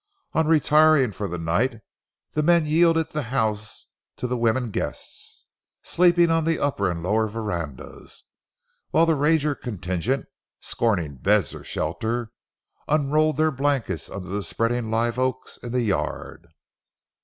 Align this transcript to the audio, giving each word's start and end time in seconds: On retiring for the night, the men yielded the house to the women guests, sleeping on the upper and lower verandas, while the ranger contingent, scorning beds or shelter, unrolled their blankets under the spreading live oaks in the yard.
On 0.33 0.47
retiring 0.47 1.11
for 1.11 1.27
the 1.27 1.37
night, 1.37 1.79
the 2.31 2.41
men 2.41 2.65
yielded 2.65 3.09
the 3.11 3.21
house 3.21 3.85
to 4.17 4.25
the 4.25 4.35
women 4.35 4.71
guests, 4.71 5.45
sleeping 5.83 6.31
on 6.31 6.43
the 6.43 6.57
upper 6.57 6.89
and 6.89 7.03
lower 7.03 7.27
verandas, 7.27 8.23
while 8.89 9.05
the 9.05 9.13
ranger 9.13 9.53
contingent, 9.53 10.25
scorning 10.59 11.17
beds 11.17 11.53
or 11.53 11.63
shelter, 11.63 12.31
unrolled 12.87 13.37
their 13.37 13.51
blankets 13.51 14.09
under 14.09 14.29
the 14.29 14.41
spreading 14.41 14.89
live 14.89 15.19
oaks 15.19 15.57
in 15.61 15.71
the 15.71 15.81
yard. 15.81 16.47